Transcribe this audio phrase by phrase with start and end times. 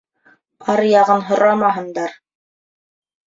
[0.73, 2.17] Аръяғын һорамаһындар.